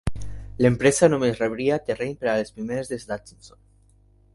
[0.65, 3.67] L'empresa només rebria terreny per a les primeres des d'Atchison.